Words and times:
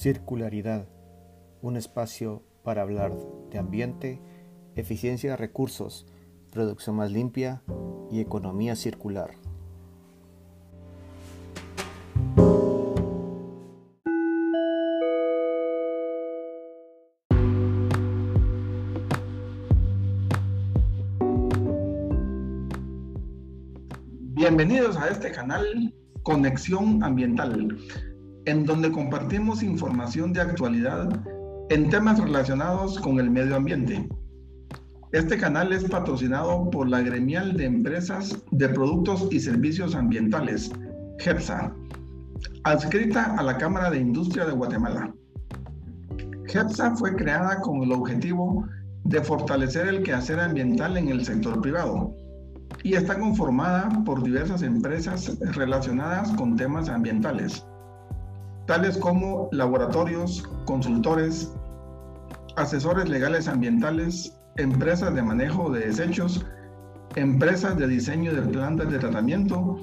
Circularidad, 0.00 0.86
un 1.60 1.76
espacio 1.76 2.44
para 2.62 2.82
hablar 2.82 3.12
de 3.50 3.58
ambiente, 3.58 4.20
eficiencia 4.76 5.30
de 5.30 5.36
recursos, 5.36 6.06
producción 6.52 6.94
más 6.94 7.10
limpia 7.10 7.62
y 8.08 8.20
economía 8.20 8.76
circular. 8.76 9.32
Bienvenidos 24.36 24.96
a 24.96 25.08
este 25.08 25.32
canal 25.32 25.92
Conexión 26.22 27.02
Ambiental 27.02 27.76
en 28.48 28.64
donde 28.64 28.90
compartimos 28.90 29.62
información 29.62 30.32
de 30.32 30.40
actualidad 30.40 31.06
en 31.68 31.90
temas 31.90 32.18
relacionados 32.18 32.98
con 32.98 33.20
el 33.20 33.30
medio 33.30 33.54
ambiente. 33.56 34.08
Este 35.12 35.36
canal 35.36 35.70
es 35.70 35.84
patrocinado 35.84 36.70
por 36.70 36.88
la 36.88 37.02
Gremial 37.02 37.58
de 37.58 37.66
Empresas 37.66 38.42
de 38.50 38.70
Productos 38.70 39.28
y 39.30 39.40
Servicios 39.40 39.94
Ambientales, 39.94 40.70
GEPSA, 41.18 41.74
adscrita 42.64 43.36
a 43.36 43.42
la 43.42 43.58
Cámara 43.58 43.90
de 43.90 43.98
Industria 43.98 44.46
de 44.46 44.52
Guatemala. 44.52 45.12
GEPSA 46.46 46.96
fue 46.96 47.14
creada 47.16 47.60
con 47.60 47.82
el 47.82 47.92
objetivo 47.92 48.66
de 49.04 49.20
fortalecer 49.20 49.88
el 49.88 50.02
quehacer 50.02 50.40
ambiental 50.40 50.96
en 50.96 51.10
el 51.10 51.22
sector 51.22 51.60
privado 51.60 52.16
y 52.82 52.94
está 52.94 53.18
conformada 53.18 53.90
por 54.06 54.22
diversas 54.22 54.62
empresas 54.62 55.38
relacionadas 55.54 56.30
con 56.32 56.56
temas 56.56 56.88
ambientales 56.88 57.62
tales 58.68 58.98
como 58.98 59.48
laboratorios, 59.50 60.42
consultores, 60.66 61.50
asesores 62.56 63.08
legales 63.08 63.48
ambientales, 63.48 64.38
empresas 64.58 65.14
de 65.14 65.22
manejo 65.22 65.70
de 65.70 65.86
desechos, 65.86 66.44
empresas 67.16 67.78
de 67.78 67.88
diseño 67.88 68.34
de 68.34 68.42
plantas 68.42 68.90
de 68.90 68.98
tratamiento, 68.98 69.78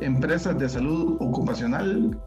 empresas 0.00 0.58
de 0.58 0.68
salud 0.68 1.16
ocupacional, 1.20 2.20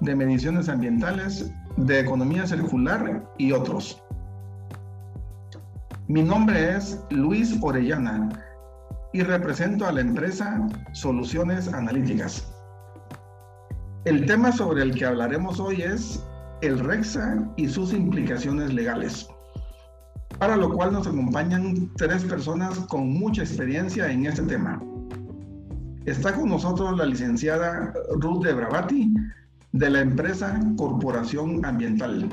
de 0.00 0.14
mediciones 0.14 0.68
ambientales, 0.68 1.50
de 1.78 1.98
economía 1.98 2.46
circular 2.46 3.26
y 3.38 3.52
otros. 3.52 4.02
Mi 6.08 6.22
nombre 6.22 6.76
es 6.76 7.02
Luis 7.08 7.56
Orellana 7.62 8.28
y 9.14 9.22
represento 9.22 9.86
a 9.86 9.92
la 9.92 10.02
empresa 10.02 10.68
Soluciones 10.92 11.72
Analíticas. 11.72 12.57
El 14.04 14.26
tema 14.26 14.52
sobre 14.52 14.82
el 14.82 14.94
que 14.94 15.04
hablaremos 15.04 15.58
hoy 15.58 15.82
es 15.82 16.24
el 16.62 16.78
REXA 16.78 17.46
y 17.56 17.68
sus 17.68 17.92
implicaciones 17.92 18.72
legales, 18.72 19.28
para 20.38 20.56
lo 20.56 20.72
cual 20.72 20.92
nos 20.92 21.06
acompañan 21.06 21.90
tres 21.96 22.24
personas 22.24 22.78
con 22.86 23.10
mucha 23.10 23.42
experiencia 23.42 24.10
en 24.10 24.26
este 24.26 24.42
tema. 24.42 24.80
Está 26.06 26.32
con 26.32 26.48
nosotros 26.48 26.96
la 26.96 27.06
licenciada 27.06 27.92
Ruth 28.20 28.44
de 28.44 28.54
Bravati, 28.54 29.12
de 29.72 29.90
la 29.90 30.00
empresa 30.00 30.58
Corporación 30.76 31.64
Ambiental, 31.64 32.30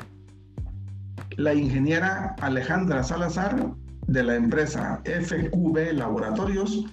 la 1.37 1.53
ingeniera 1.53 2.35
Alejandra 2.41 3.03
Salazar, 3.03 3.73
de 4.07 4.23
la 4.23 4.35
empresa 4.35 5.01
FQB 5.03 5.93
Laboratorios, 5.93 6.85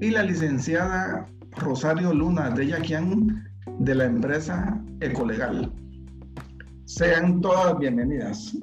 y 0.00 0.10
la 0.10 0.22
licenciada 0.22 1.26
Rosario 1.56 2.12
Luna 2.12 2.50
de 2.50 2.66
Yaquian, 2.66 3.53
de 3.78 3.94
la 3.94 4.04
empresa 4.04 4.80
Ecolegal. 5.00 5.72
Sean 6.84 7.40
todas 7.40 7.78
bienvenidas. 7.78 8.56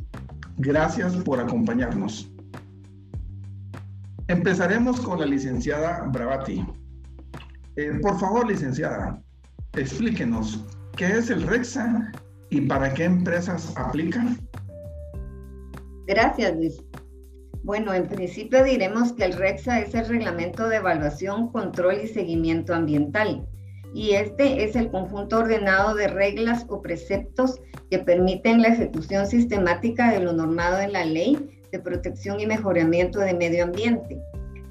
Gracias 0.58 1.16
por 1.18 1.40
acompañarnos. 1.40 2.32
Empezaremos 4.28 5.02
con 5.02 5.20
la 5.20 5.26
licenciada 5.26 6.08
Bravati. 6.12 6.66
Eh, 7.76 8.00
por 8.02 8.20
favor, 8.20 8.48
licenciada, 8.48 9.22
explíquenos 9.74 10.66
qué 10.96 11.18
es 11.18 11.30
el 11.30 11.44
REXA 11.44 12.12
y 12.50 12.62
para 12.62 12.94
qué 12.94 13.06
empresas 13.06 13.74
aplican. 13.78 14.38
Gracias, 16.08 16.56
Luis. 16.56 16.84
Bueno, 17.64 17.94
en 17.94 18.08
principio 18.08 18.64
diremos 18.64 19.14
que 19.14 19.26
el 19.26 19.34
REXA 19.34 19.82
es 19.82 19.96
el 19.96 20.08
Reglamento 20.08 20.68
de 20.68 20.78
Evaluación, 20.78 21.52
Control 21.52 22.02
y 22.04 22.08
Seguimiento 22.08 22.74
Ambiental 22.74 23.48
y 23.94 24.12
este 24.12 24.64
es 24.64 24.76
el 24.76 24.90
conjunto 24.90 25.40
ordenado 25.40 25.96
de 25.96 26.08
reglas 26.08 26.66
o 26.70 26.82
preceptos 26.82 27.60
que 27.90 28.00
permiten 28.00 28.62
la 28.62 28.70
ejecución 28.70 29.28
sistemática 29.28 30.12
de 30.12 30.22
lo 30.22 30.34
normado 30.34 30.80
en 30.80 30.94
la 30.94 31.06
ley 31.06 31.60
de 31.72 31.80
protección 31.80 32.40
y 32.40 32.48
mejoramiento 32.48 33.20
de 33.20 33.34
medio 33.34 33.64
ambiente, 33.64 34.18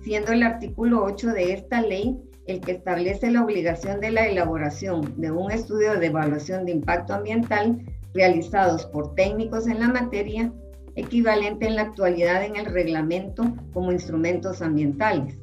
siendo 0.03 0.32
el 0.32 0.42
artículo 0.42 1.04
8 1.04 1.28
de 1.28 1.53
esta 1.53 1.82
ley 1.82 2.19
el 2.47 2.60
que 2.60 2.72
establece 2.72 3.30
la 3.30 3.44
obligación 3.44 4.00
de 4.00 4.10
la 4.10 4.26
elaboración 4.26 5.14
de 5.16 5.30
un 5.30 5.50
estudio 5.50 5.98
de 5.98 6.06
evaluación 6.06 6.64
de 6.64 6.72
impacto 6.72 7.14
ambiental 7.14 7.80
realizados 8.12 8.86
por 8.86 9.14
técnicos 9.14 9.69
en 9.69 9.80
la 9.80 9.88
materia, 9.88 10.53
equivalente 10.97 11.66
en 11.66 11.76
la 11.76 11.82
actualidad 11.82 12.44
en 12.44 12.56
el 12.56 12.66
reglamento 12.66 13.44
como 13.72 13.92
instrumentos 13.92 14.62
ambientales. 14.62 15.38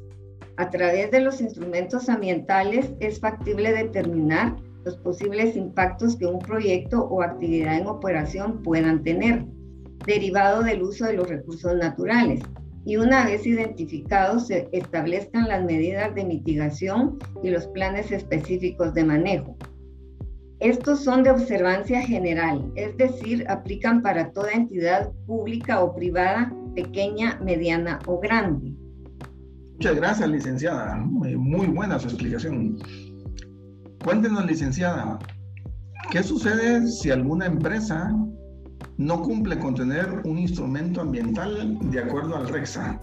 A 0.58 0.70
través 0.70 1.12
de 1.12 1.20
los 1.20 1.40
instrumentos 1.40 2.08
ambientales 2.08 2.90
es 2.98 3.20
factible 3.20 3.72
determinar 3.72 4.56
los 4.84 4.96
posibles 4.96 5.54
impactos 5.54 6.16
que 6.16 6.26
un 6.26 6.40
proyecto 6.40 7.04
o 7.04 7.22
actividad 7.22 7.78
en 7.78 7.86
operación 7.86 8.60
puedan 8.64 9.04
tener, 9.04 9.44
derivado 10.04 10.64
del 10.64 10.82
uso 10.82 11.04
de 11.04 11.12
los 11.12 11.28
recursos 11.28 11.76
naturales. 11.76 12.40
Y 12.84 12.96
una 12.96 13.24
vez 13.24 13.46
identificados, 13.46 14.48
se 14.48 14.68
establezcan 14.72 15.46
las 15.46 15.64
medidas 15.64 16.12
de 16.16 16.24
mitigación 16.24 17.20
y 17.40 17.50
los 17.50 17.68
planes 17.68 18.10
específicos 18.10 18.92
de 18.94 19.04
manejo. 19.04 19.56
Estos 20.58 21.04
son 21.04 21.22
de 21.22 21.30
observancia 21.30 22.02
general, 22.02 22.72
es 22.74 22.96
decir, 22.96 23.44
aplican 23.48 24.02
para 24.02 24.32
toda 24.32 24.50
entidad 24.50 25.12
pública 25.24 25.84
o 25.84 25.94
privada, 25.94 26.52
pequeña, 26.74 27.38
mediana 27.44 28.00
o 28.06 28.18
grande. 28.18 28.72
Muchas 29.78 29.94
gracias, 29.94 30.28
licenciada. 30.28 30.96
Muy, 30.96 31.66
buena 31.68 32.00
su 32.00 32.08
explicación. 32.08 32.78
Cuéntenos, 34.02 34.44
licenciada, 34.44 35.20
¿qué 36.10 36.20
sucede 36.24 36.84
si 36.88 37.12
alguna 37.12 37.46
empresa 37.46 38.12
no 38.96 39.22
cumple 39.22 39.56
con 39.60 39.76
tener 39.76 40.22
un 40.24 40.36
instrumento 40.36 41.00
ambiental 41.00 41.78
de 41.92 42.00
acuerdo 42.00 42.36
al 42.36 42.48
REXA? 42.48 43.00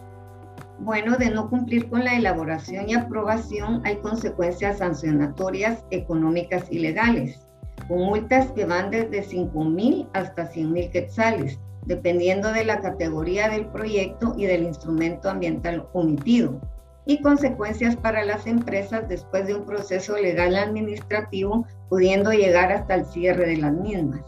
Bueno, 0.79 1.15
de 1.15 1.29
no 1.29 1.49
cumplir 1.49 1.87
con 1.87 2.03
la 2.03 2.17
elaboración 2.17 2.89
y 2.89 2.93
aprobación 2.95 3.81
hay 3.85 3.95
consecuencias 3.99 4.79
sancionatorias 4.79 5.81
económicas 5.91 6.65
y 6.69 6.79
legales, 6.79 7.39
con 7.87 7.99
multas 7.99 8.51
que 8.51 8.65
van 8.65 8.91
desde 8.91 9.23
5 9.23 9.63
mil 9.63 10.09
hasta 10.11 10.47
100 10.47 10.73
mil 10.73 10.91
quetzales, 10.91 11.57
dependiendo 11.85 12.51
de 12.51 12.65
la 12.65 12.79
categoría 12.79 13.49
del 13.49 13.67
proyecto 13.67 14.33
y 14.37 14.45
del 14.45 14.63
instrumento 14.63 15.29
ambiental 15.29 15.87
omitido, 15.93 16.59
y 17.05 17.21
consecuencias 17.21 17.95
para 17.95 18.25
las 18.25 18.47
empresas 18.47 19.07
después 19.07 19.45
de 19.45 19.55
un 19.55 19.65
proceso 19.65 20.17
legal 20.17 20.55
administrativo, 20.55 21.65
pudiendo 21.89 22.31
llegar 22.31 22.71
hasta 22.71 22.95
el 22.95 23.05
cierre 23.05 23.45
de 23.45 23.57
las 23.57 23.73
mismas. 23.73 24.21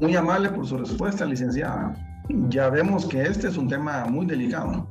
Muy 0.00 0.14
amable 0.14 0.50
por 0.50 0.66
su 0.66 0.76
respuesta, 0.76 1.24
licenciada. 1.24 1.94
Ya 2.48 2.68
vemos 2.68 3.06
que 3.06 3.22
este 3.22 3.48
es 3.48 3.56
un 3.56 3.68
tema 3.68 4.04
muy 4.04 4.26
delicado. 4.26 4.86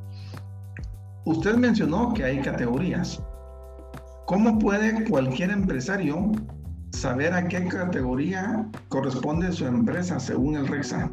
Usted 1.26 1.56
mencionó 1.56 2.14
que 2.14 2.24
hay 2.24 2.42
categorías. 2.42 3.22
¿Cómo 4.26 4.58
puede 4.58 5.08
cualquier 5.08 5.52
empresario 5.52 6.32
saber 6.92 7.34
a 7.34 7.48
qué 7.48 7.68
categoría 7.68 8.66
corresponde 8.90 9.52
su 9.52 9.66
empresa 9.68 10.20
según 10.20 10.56
el 10.56 10.68
REXA? 10.68 11.12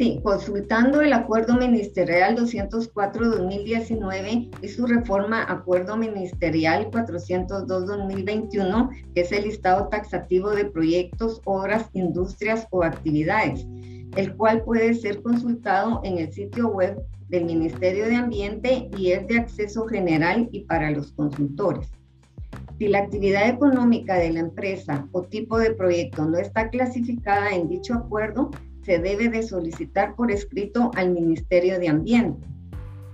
Sí, 0.00 0.18
consultando 0.22 1.02
el 1.02 1.12
Acuerdo 1.12 1.58
Ministerial 1.58 2.34
204-2019 2.34 4.48
y 4.62 4.68
su 4.68 4.86
reforma 4.86 5.44
Acuerdo 5.46 5.98
Ministerial 5.98 6.90
402-2021, 6.90 8.88
que 9.14 9.20
es 9.20 9.30
el 9.30 9.44
listado 9.44 9.88
taxativo 9.88 10.52
de 10.52 10.64
proyectos, 10.64 11.42
obras, 11.44 11.90
industrias 11.92 12.66
o 12.70 12.82
actividades, 12.82 13.66
el 14.16 14.34
cual 14.36 14.64
puede 14.64 14.94
ser 14.94 15.20
consultado 15.20 16.00
en 16.02 16.16
el 16.16 16.32
sitio 16.32 16.68
web 16.68 16.98
del 17.28 17.44
Ministerio 17.44 18.06
de 18.06 18.16
Ambiente 18.16 18.88
y 18.96 19.10
es 19.10 19.26
de 19.26 19.40
acceso 19.40 19.84
general 19.84 20.48
y 20.50 20.60
para 20.60 20.92
los 20.92 21.12
consultores. 21.12 21.90
Si 22.78 22.88
la 22.88 23.00
actividad 23.00 23.50
económica 23.50 24.14
de 24.14 24.32
la 24.32 24.40
empresa 24.40 25.06
o 25.12 25.24
tipo 25.24 25.58
de 25.58 25.74
proyecto 25.74 26.24
no 26.24 26.38
está 26.38 26.70
clasificada 26.70 27.50
en 27.50 27.68
dicho 27.68 27.92
acuerdo, 27.92 28.50
se 28.90 28.98
debe 28.98 29.28
de 29.28 29.44
solicitar 29.44 30.16
por 30.16 30.32
escrito 30.32 30.90
al 30.96 31.12
Ministerio 31.12 31.78
de 31.78 31.88
Ambiente. 31.88 32.44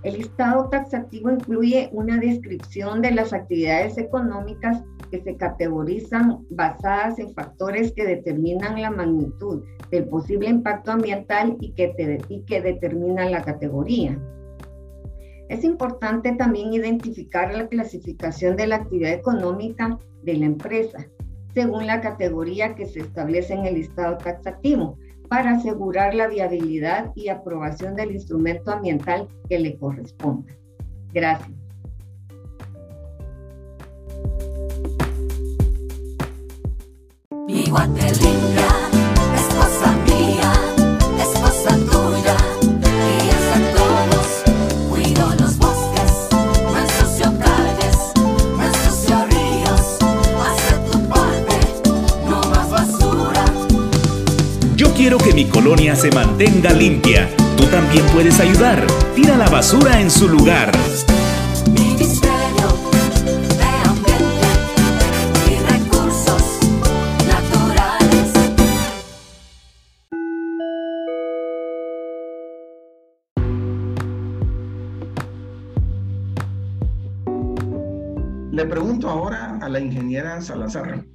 El 0.01 0.15
listado 0.15 0.69
taxativo 0.69 1.29
incluye 1.29 1.89
una 1.91 2.17
descripción 2.17 3.03
de 3.03 3.11
las 3.11 3.31
actividades 3.31 3.99
económicas 3.99 4.83
que 5.11 5.21
se 5.21 5.35
categorizan 5.35 6.39
basadas 6.49 7.19
en 7.19 7.31
factores 7.35 7.91
que 7.91 8.07
determinan 8.07 8.81
la 8.81 8.89
magnitud 8.89 9.61
del 9.91 10.05
posible 10.05 10.49
impacto 10.49 10.93
ambiental 10.93 11.55
y 11.59 11.73
que, 11.73 11.93
y 12.27 12.41
que 12.41 12.59
determinan 12.59 13.29
la 13.29 13.43
categoría. 13.43 14.19
Es 15.47 15.63
importante 15.63 16.31
también 16.31 16.73
identificar 16.73 17.53
la 17.53 17.67
clasificación 17.67 18.55
de 18.55 18.65
la 18.65 18.77
actividad 18.77 19.13
económica 19.13 19.99
de 20.23 20.33
la 20.37 20.45
empresa 20.47 21.05
según 21.53 21.87
la 21.87 22.01
categoría 22.01 22.75
que 22.75 22.85
se 22.85 22.99
establece 22.99 23.53
en 23.53 23.65
el 23.65 23.75
listado 23.75 24.17
taxativo 24.17 24.97
para 25.29 25.51
asegurar 25.51 26.13
la 26.13 26.27
viabilidad 26.27 27.11
y 27.15 27.29
aprobación 27.29 27.95
del 27.95 28.11
instrumento 28.11 28.71
ambiental 28.71 29.27
que 29.49 29.59
le 29.59 29.77
corresponda. 29.77 30.53
Gracias. 31.13 31.51
Quiero 55.07 55.23
que 55.23 55.33
mi 55.33 55.45
colonia 55.45 55.95
se 55.95 56.11
mantenga 56.11 56.73
limpia. 56.73 57.29
Tú 57.55 57.63
también 57.67 58.05
puedes 58.07 58.41
ayudar. 58.41 58.85
Tira 59.15 59.37
la 59.37 59.47
basura 59.47 60.01
en 60.01 60.11
su 60.11 60.27
lugar. 60.27 60.69
Ministerio 61.71 62.67
de 63.57 63.69
Ambiente 63.87 64.49
y 65.49 65.55
Recursos 65.71 66.59
Naturales. 67.25 68.33
Le 78.51 78.65
pregunto 78.65 79.09
ahora 79.09 79.57
a 79.61 79.69
la 79.69 79.79
ingeniera 79.79 80.41
Salazar 80.41 81.05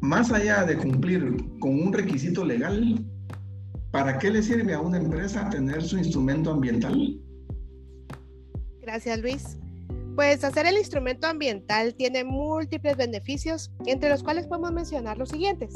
más 0.00 0.32
allá 0.32 0.64
de 0.64 0.76
cumplir 0.76 1.36
con 1.58 1.80
un 1.80 1.92
requisito 1.92 2.44
legal, 2.44 3.04
¿para 3.90 4.18
qué 4.18 4.30
le 4.30 4.42
sirve 4.42 4.74
a 4.74 4.80
una 4.80 4.98
empresa 4.98 5.48
tener 5.50 5.82
su 5.82 5.98
instrumento 5.98 6.50
ambiental? 6.50 7.20
Gracias, 8.80 9.18
Luis. 9.20 9.58
Pues 10.16 10.42
hacer 10.42 10.66
el 10.66 10.76
instrumento 10.76 11.26
ambiental 11.26 11.94
tiene 11.94 12.24
múltiples 12.24 12.96
beneficios, 12.96 13.70
entre 13.86 14.10
los 14.10 14.22
cuales 14.22 14.46
podemos 14.46 14.72
mencionar 14.72 15.18
los 15.18 15.28
siguientes. 15.28 15.74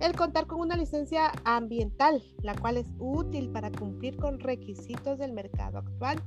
El 0.00 0.14
contar 0.14 0.46
con 0.46 0.60
una 0.60 0.76
licencia 0.76 1.32
ambiental, 1.44 2.22
la 2.42 2.54
cual 2.54 2.76
es 2.76 2.86
útil 2.98 3.50
para 3.50 3.70
cumplir 3.70 4.16
con 4.16 4.40
requisitos 4.40 5.18
del 5.18 5.32
mercado 5.32 5.78
actual, 5.78 6.22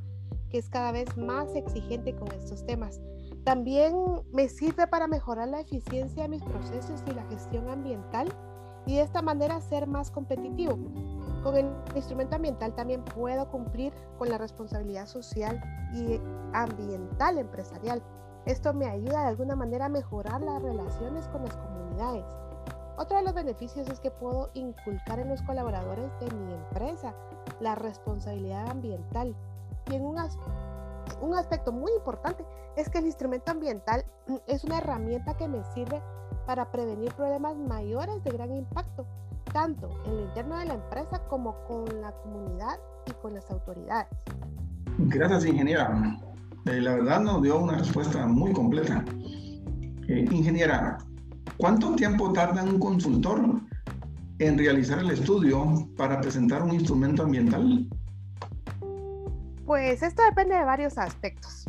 que 0.49 0.57
es 0.57 0.69
cada 0.69 0.91
vez 0.91 1.15
más 1.17 1.55
exigente 1.55 2.15
con 2.15 2.31
estos 2.31 2.65
temas. 2.65 2.99
También 3.43 3.95
me 4.33 4.49
sirve 4.49 4.87
para 4.87 5.07
mejorar 5.07 5.47
la 5.47 5.61
eficiencia 5.61 6.23
de 6.23 6.29
mis 6.29 6.43
procesos 6.43 7.03
y 7.07 7.13
la 7.13 7.23
gestión 7.25 7.69
ambiental 7.69 8.27
y 8.85 8.95
de 8.95 9.01
esta 9.01 9.21
manera 9.21 9.61
ser 9.61 9.87
más 9.87 10.11
competitivo. 10.11 10.77
Con 11.43 11.55
el 11.55 11.69
instrumento 11.95 12.35
ambiental 12.35 12.73
también 12.73 13.03
puedo 13.03 13.49
cumplir 13.49 13.93
con 14.17 14.29
la 14.29 14.37
responsabilidad 14.37 15.05
social 15.05 15.61
y 15.93 16.19
ambiental 16.53 17.37
empresarial. 17.37 18.01
Esto 18.45 18.73
me 18.73 18.87
ayuda 18.87 19.21
de 19.21 19.27
alguna 19.27 19.55
manera 19.55 19.85
a 19.85 19.89
mejorar 19.89 20.41
las 20.41 20.61
relaciones 20.61 21.27
con 21.27 21.43
las 21.43 21.55
comunidades. 21.55 22.25
Otro 22.97 23.17
de 23.17 23.23
los 23.23 23.33
beneficios 23.33 23.87
es 23.89 23.99
que 23.99 24.09
puedo 24.09 24.49
inculcar 24.55 25.19
en 25.19 25.29
los 25.29 25.41
colaboradores 25.43 26.09
de 26.19 26.31
mi 26.35 26.53
empresa 26.53 27.13
la 27.59 27.75
responsabilidad 27.75 28.69
ambiental 28.69 29.35
y 29.89 29.95
en 29.95 30.05
un 30.05 30.17
un 31.21 31.33
aspecto 31.33 31.71
muy 31.71 31.91
importante 31.93 32.45
es 32.75 32.89
que 32.89 32.99
el 32.99 33.05
instrumento 33.05 33.51
ambiental 33.51 34.05
mm, 34.27 34.35
es 34.47 34.63
una 34.63 34.77
herramienta 34.77 35.35
que 35.35 35.47
me 35.47 35.63
sirve 35.73 36.01
para 36.45 36.71
prevenir 36.71 37.13
problemas 37.13 37.57
mayores 37.57 38.23
de 38.23 38.31
gran 38.31 38.53
impacto, 38.53 39.05
tanto 39.51 39.89
en 40.05 40.17
lo 40.17 40.23
interno 40.23 40.57
de 40.57 40.65
la 40.65 40.73
empresa 40.75 41.19
como 41.29 41.55
con 41.65 41.85
la 42.01 42.11
comunidad 42.23 42.79
y 43.05 43.11
con 43.21 43.33
las 43.33 43.49
autoridades. 43.51 44.07
Gracias, 44.97 45.45
ingeniera. 45.45 46.19
Eh, 46.65 46.81
la 46.81 46.95
verdad 46.95 47.21
nos 47.21 47.41
dio 47.41 47.59
una 47.59 47.77
respuesta 47.77 48.25
muy 48.27 48.53
completa. 48.53 49.03
Eh, 50.07 50.25
ingeniera, 50.31 50.97
¿cuánto 51.57 51.95
tiempo 51.95 52.31
tarda 52.33 52.63
un 52.63 52.79
consultor 52.79 53.61
en 54.39 54.57
realizar 54.57 54.99
el 54.99 55.11
estudio 55.11 55.87
para 55.97 56.21
presentar 56.21 56.63
un 56.63 56.73
instrumento 56.73 57.23
ambiental? 57.23 57.89
Pues 59.67 60.01
esto 60.01 60.23
depende 60.23 60.55
de 60.55 60.63
varios 60.63 60.97
aspectos, 60.97 61.65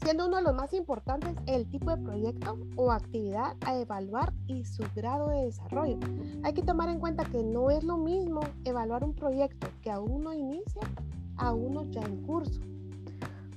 siendo 0.00 0.28
uno 0.28 0.36
de 0.36 0.44
los 0.44 0.54
más 0.54 0.72
importantes 0.74 1.34
el 1.46 1.68
tipo 1.68 1.90
de 1.90 2.00
proyecto 2.00 2.56
o 2.76 2.92
actividad 2.92 3.56
a 3.66 3.74
evaluar 3.74 4.32
y 4.46 4.64
su 4.64 4.84
grado 4.94 5.30
de 5.30 5.46
desarrollo. 5.46 5.98
Hay 6.44 6.52
que 6.54 6.62
tomar 6.62 6.88
en 6.88 7.00
cuenta 7.00 7.24
que 7.24 7.42
no 7.42 7.72
es 7.72 7.82
lo 7.82 7.96
mismo 7.96 8.42
evaluar 8.64 9.02
un 9.02 9.12
proyecto 9.12 9.66
que 9.82 9.90
aún 9.90 10.22
no 10.22 10.32
inicia 10.32 10.82
a 11.36 11.52
uno 11.52 11.82
ya 11.90 12.02
en 12.02 12.22
curso. 12.22 12.60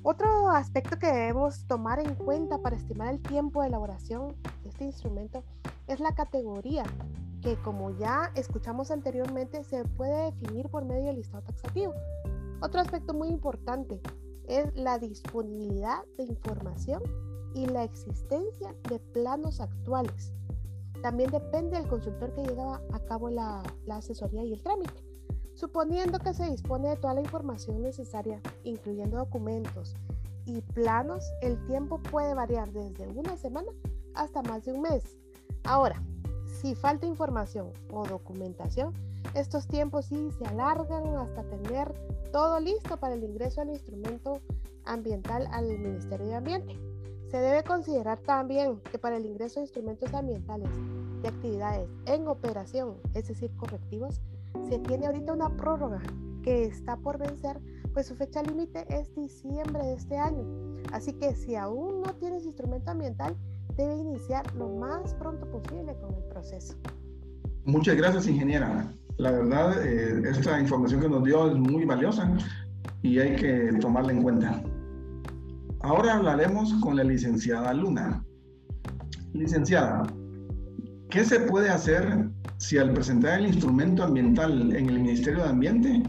Otro 0.02 0.50
aspecto 0.50 0.98
que 0.98 1.06
debemos 1.06 1.68
tomar 1.68 2.00
en 2.00 2.16
cuenta 2.16 2.58
para 2.58 2.78
estimar 2.78 3.14
el 3.14 3.22
tiempo 3.22 3.62
de 3.62 3.68
elaboración 3.68 4.36
de 4.64 4.70
este 4.70 4.86
instrumento 4.86 5.44
es 5.86 6.00
la 6.00 6.16
categoría, 6.16 6.86
que 7.44 7.56
como 7.58 7.96
ya 8.00 8.32
escuchamos 8.34 8.90
anteriormente 8.90 9.64
se 9.64 9.86
puede 9.86 10.32
definir 10.32 10.70
por 10.70 10.86
medio 10.86 11.06
del 11.06 11.18
listado 11.18 11.44
taxativo. 11.44 11.94
Otro 12.62 12.82
aspecto 12.82 13.14
muy 13.14 13.28
importante 13.30 14.02
es 14.48 14.74
la 14.76 15.00
disponibilidad 15.00 16.04
de 16.18 16.24
información 16.24 17.02
y 17.54 17.66
la 17.66 17.84
existencia 17.84 18.76
de 18.90 19.00
planos 19.00 19.60
actuales. 19.60 20.34
También 21.02 21.30
depende 21.32 21.78
del 21.78 21.88
consultor 21.88 22.34
que 22.34 22.44
lleva 22.44 22.82
a 22.92 23.00
cabo 23.06 23.30
la, 23.30 23.62
asesoría 23.90 24.44
y 24.44 24.54
el 24.54 24.62
trámite. 24.62 25.04
Suponiendo 25.54 26.20
que 26.20 26.34
se 26.34 26.50
dispone 26.50 26.90
de 26.90 26.98
toda 26.98 27.14
la 27.14 27.22
información 27.22 27.82
necesaria, 27.82 28.42
incluyendo 28.64 29.18
documentos 29.18 29.96
y 30.46 30.62
planos, 30.62 31.24
el 31.42 31.64
tiempo 31.66 32.00
puede 32.00 32.34
variar 32.34 32.72
desde 32.72 33.08
una 33.08 33.38
semana 33.38 33.72
hasta 34.16 34.42
más 34.44 34.66
de 34.66 34.74
un 34.74 34.82
mes. 34.82 35.18
Ahora, 35.64 36.02
si 36.62 36.76
falta 36.76 37.06
información 37.06 37.72
o 37.92 38.06
documentación, 38.06 38.94
estos 39.34 39.68
tiempos 39.68 40.06
sí 40.06 40.30
se 40.38 40.46
alargan 40.46 41.16
hasta 41.16 41.44
tener 41.44 41.94
todo 42.36 42.60
listo 42.60 42.98
para 42.98 43.14
el 43.14 43.24
ingreso 43.24 43.62
al 43.62 43.70
instrumento 43.70 44.42
ambiental 44.84 45.48
al 45.54 45.68
Ministerio 45.80 46.28
de 46.28 46.36
Ambiente. 46.36 46.78
Se 47.32 47.38
debe 47.38 47.64
considerar 47.64 48.20
también 48.20 48.82
que 48.92 49.00
para 49.00 49.16
el 49.16 49.26
ingreso 49.26 49.62
de 49.62 49.68
instrumentos 49.68 50.14
ambientales 50.14 50.68
de 51.22 51.30
actividades 51.30 51.90
en 52.06 52.28
operación, 52.28 52.98
es 53.14 53.30
decir, 53.30 53.56
correctivos, 53.56 54.20
se 54.68 54.80
tiene 54.80 55.06
ahorita 55.06 55.32
una 55.32 55.56
prórroga 55.56 56.02
que 56.44 56.66
está 56.66 56.98
por 56.98 57.18
vencer, 57.18 57.58
pues 57.94 58.08
su 58.08 58.16
fecha 58.16 58.44
límite 58.44 58.86
es 58.90 59.16
diciembre 59.16 59.86
de 59.86 59.94
este 59.94 60.18
año. 60.18 60.44
Así 60.92 61.14
que 61.14 61.36
si 61.36 61.56
aún 61.56 62.02
no 62.02 62.16
tienes 62.16 62.44
instrumento 62.44 62.92
ambiental, 62.92 63.34
debe 63.78 63.96
iniciar 63.96 64.54
lo 64.56 64.68
más 64.68 65.14
pronto 65.14 65.50
posible 65.50 65.96
con 66.02 66.14
el 66.14 66.24
proceso. 66.26 66.76
Muchas 67.64 67.96
gracias, 67.96 68.28
ingeniera. 68.28 68.92
La 69.18 69.32
verdad, 69.32 69.86
eh, 69.86 70.22
esta 70.30 70.60
información 70.60 71.02
que 71.02 71.10
nos 71.10 71.24
dio 71.24 71.50
es 71.50 71.56
muy 71.56 71.86
valiosa 71.86 72.36
y 73.02 73.20
hay 73.20 73.36
que 73.36 73.72
tomarla 73.80 74.12
en 74.12 74.22
cuenta. 74.22 74.62
Ahora 75.82 76.16
hablaremos 76.16 76.74
con 76.82 76.98
la 76.98 77.04
licenciada 77.04 77.74
Luna. 77.74 78.26
Licenciada, 79.34 80.04
¿qué 81.10 81.24
se 81.24 81.40
puede 81.42 81.70
hacer 81.70 82.30
si 82.58 82.78
al 82.78 82.92
presentar 82.94 83.40
el 83.40 83.48
instrumento 83.48 84.04
ambiental 84.04 84.76
en 84.76 84.90
el 84.90 85.00
Ministerio 85.00 85.44
de 85.44 85.50
Ambiente 85.50 86.04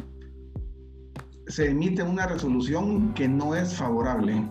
se 1.47 1.71
emite 1.71 2.03
una 2.03 2.27
resolución 2.27 3.15
que 3.15 3.29
no 3.29 3.55
es 3.55 3.75
favorable? 3.75 4.51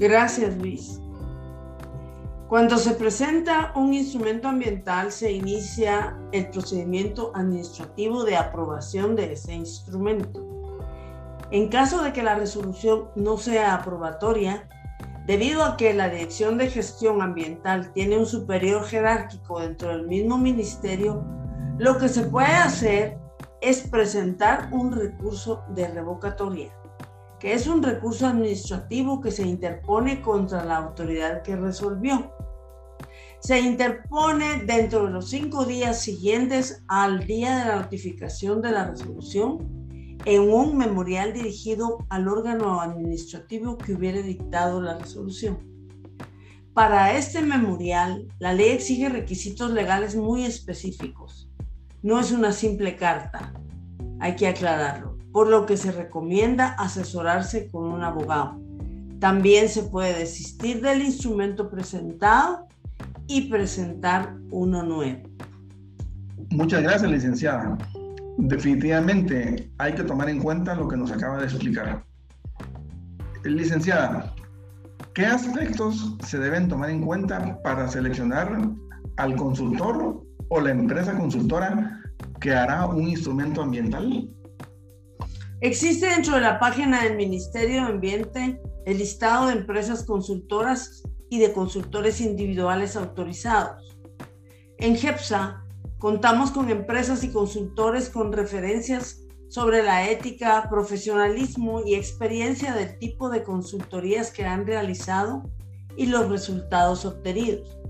Gracias, 0.00 0.56
Luis. 0.56 0.98
Cuando 2.50 2.78
se 2.78 2.94
presenta 2.94 3.72
un 3.76 3.94
instrumento 3.94 4.48
ambiental, 4.48 5.12
se 5.12 5.30
inicia 5.30 6.18
el 6.32 6.50
procedimiento 6.50 7.30
administrativo 7.32 8.24
de 8.24 8.36
aprobación 8.36 9.14
de 9.14 9.34
ese 9.34 9.54
instrumento. 9.54 10.44
En 11.52 11.68
caso 11.68 12.02
de 12.02 12.12
que 12.12 12.24
la 12.24 12.34
resolución 12.34 13.08
no 13.14 13.38
sea 13.38 13.74
aprobatoria, 13.74 14.68
debido 15.28 15.62
a 15.62 15.76
que 15.76 15.94
la 15.94 16.08
Dirección 16.08 16.58
de 16.58 16.68
Gestión 16.68 17.22
Ambiental 17.22 17.92
tiene 17.92 18.18
un 18.18 18.26
superior 18.26 18.82
jerárquico 18.82 19.60
dentro 19.60 19.90
del 19.90 20.08
mismo 20.08 20.36
ministerio, 20.36 21.24
lo 21.78 21.98
que 21.98 22.08
se 22.08 22.24
puede 22.24 22.48
hacer 22.48 23.16
es 23.60 23.82
presentar 23.82 24.70
un 24.72 24.90
recurso 24.90 25.62
de 25.68 25.86
revocatoria. 25.86 26.72
que 27.38 27.54
es 27.54 27.66
un 27.66 27.82
recurso 27.82 28.26
administrativo 28.26 29.22
que 29.22 29.30
se 29.30 29.46
interpone 29.46 30.20
contra 30.20 30.62
la 30.62 30.76
autoridad 30.76 31.40
que 31.40 31.56
resolvió. 31.56 32.30
Se 33.40 33.58
interpone 33.58 34.64
dentro 34.66 35.06
de 35.06 35.12
los 35.12 35.30
cinco 35.30 35.64
días 35.64 36.02
siguientes 36.02 36.82
al 36.88 37.26
día 37.26 37.58
de 37.58 37.64
la 37.64 37.76
notificación 37.76 38.60
de 38.60 38.70
la 38.70 38.86
resolución 38.90 40.18
en 40.26 40.42
un 40.42 40.76
memorial 40.76 41.32
dirigido 41.32 42.04
al 42.10 42.28
órgano 42.28 42.82
administrativo 42.82 43.78
que 43.78 43.94
hubiere 43.94 44.22
dictado 44.22 44.82
la 44.82 44.98
resolución. 44.98 45.58
Para 46.74 47.16
este 47.16 47.40
memorial, 47.40 48.28
la 48.38 48.52
ley 48.52 48.68
exige 48.72 49.08
requisitos 49.08 49.70
legales 49.70 50.14
muy 50.14 50.44
específicos. 50.44 51.50
No 52.02 52.20
es 52.20 52.32
una 52.32 52.52
simple 52.52 52.96
carta, 52.96 53.54
hay 54.20 54.36
que 54.36 54.48
aclararlo, 54.48 55.16
por 55.32 55.48
lo 55.48 55.64
que 55.64 55.78
se 55.78 55.92
recomienda 55.92 56.74
asesorarse 56.74 57.70
con 57.70 57.84
un 57.84 58.02
abogado. 58.02 58.60
También 59.18 59.70
se 59.70 59.84
puede 59.84 60.18
desistir 60.18 60.82
del 60.82 61.00
instrumento 61.00 61.70
presentado 61.70 62.68
y 63.30 63.42
presentar 63.42 64.34
uno 64.50 64.82
nuevo. 64.82 65.22
Muchas 66.50 66.82
gracias, 66.82 67.08
licenciada. 67.08 67.78
Definitivamente 68.38 69.70
hay 69.78 69.94
que 69.94 70.02
tomar 70.02 70.28
en 70.28 70.40
cuenta 70.40 70.74
lo 70.74 70.88
que 70.88 70.96
nos 70.96 71.12
acaba 71.12 71.38
de 71.38 71.44
explicar. 71.44 72.04
Licenciada, 73.44 74.34
¿qué 75.14 75.26
aspectos 75.26 76.16
se 76.26 76.38
deben 76.38 76.68
tomar 76.68 76.90
en 76.90 77.02
cuenta 77.02 77.56
para 77.62 77.86
seleccionar 77.88 78.68
al 79.16 79.36
consultor 79.36 80.26
o 80.48 80.60
la 80.60 80.72
empresa 80.72 81.16
consultora 81.16 82.02
que 82.40 82.52
hará 82.52 82.86
un 82.86 83.06
instrumento 83.06 83.62
ambiental? 83.62 84.28
Existe 85.60 86.06
dentro 86.06 86.34
de 86.34 86.40
la 86.40 86.58
página 86.58 87.04
del 87.04 87.16
Ministerio 87.16 87.82
de 87.82 87.92
Ambiente 87.92 88.60
el 88.86 88.98
listado 88.98 89.46
de 89.46 89.52
empresas 89.52 90.02
consultoras 90.02 91.04
y 91.30 91.38
de 91.38 91.54
consultores 91.54 92.20
individuales 92.20 92.96
autorizados. 92.96 93.96
En 94.76 94.96
GEPSA 94.96 95.64
contamos 95.98 96.50
con 96.50 96.70
empresas 96.70 97.24
y 97.24 97.32
consultores 97.32 98.10
con 98.10 98.32
referencias 98.32 99.22
sobre 99.48 99.82
la 99.82 100.10
ética, 100.10 100.68
profesionalismo 100.68 101.80
y 101.86 101.94
experiencia 101.94 102.74
del 102.74 102.98
tipo 102.98 103.30
de 103.30 103.42
consultorías 103.42 104.30
que 104.30 104.44
han 104.44 104.66
realizado 104.66 105.42
y 105.96 106.06
los 106.06 106.28
resultados 106.28 107.06
obtenidos 107.06 107.80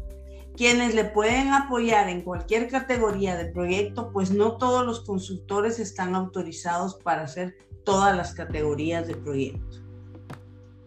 quienes 0.60 0.94
le 0.94 1.04
pueden 1.06 1.54
apoyar 1.54 2.10
en 2.10 2.20
cualquier 2.20 2.68
categoría 2.68 3.34
de 3.34 3.46
proyecto, 3.46 4.10
pues 4.12 4.30
no 4.30 4.58
todos 4.58 4.84
los 4.84 5.00
consultores 5.00 5.78
están 5.78 6.14
autorizados 6.14 6.96
para 6.96 7.22
hacer 7.22 7.56
todas 7.82 8.14
las 8.14 8.34
categorías 8.34 9.06
de 9.06 9.16
proyecto. 9.16 9.78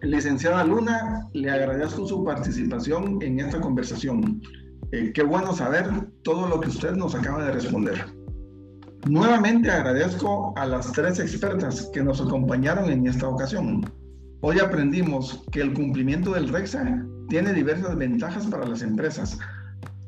Licenciada 0.04 0.66
Luna, 0.66 1.30
le 1.32 1.50
agradezco 1.50 2.06
su 2.06 2.26
participación 2.26 3.20
en 3.22 3.40
esta 3.40 3.62
conversación. 3.62 4.42
Eh, 4.92 5.14
qué 5.14 5.24
bueno 5.24 5.54
saber 5.54 5.88
todo 6.24 6.50
lo 6.50 6.60
que 6.60 6.68
usted 6.68 6.92
nos 6.92 7.16
acaba 7.16 7.46
de 7.46 7.54
responder. 7.54 8.06
Nuevamente 9.08 9.72
agradezco 9.72 10.54
a 10.58 10.66
las 10.66 10.92
tres 10.92 11.20
expertas 11.20 11.90
que 11.94 12.04
nos 12.04 12.20
acompañaron 12.20 12.90
en 12.90 13.08
esta 13.08 13.30
ocasión. 13.30 13.90
Hoy 14.42 14.60
aprendimos 14.60 15.42
que 15.54 15.62
el 15.62 15.74
cumplimiento 15.74 16.34
del 16.34 16.50
REXA 16.50 17.06
tiene 17.30 17.54
diversas 17.54 17.96
ventajas 17.96 18.46
para 18.48 18.68
las 18.68 18.82
empresas, 18.82 19.40